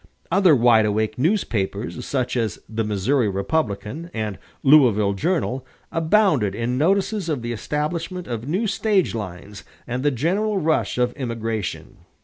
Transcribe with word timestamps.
Other 0.31 0.55
wide 0.55 0.87
awake 0.87 1.19
newspapers, 1.19 2.03
such 2.07 2.35
as 2.35 2.57
the 2.67 2.83
"Missouri 2.83 3.29
Republican" 3.29 4.09
and 4.15 4.39
"Louisville 4.63 5.13
Journal," 5.13 5.63
abounded 5.91 6.55
in 6.55 6.75
notices 6.75 7.29
of 7.29 7.43
the 7.43 7.53
establishment 7.53 8.25
of 8.25 8.47
new 8.47 8.65
stage 8.65 9.13
lines 9.13 9.63
and 9.85 10.01
the 10.01 10.09
general 10.09 10.57
rush 10.57 10.97
of 10.97 11.13
immigration. 11.13 11.97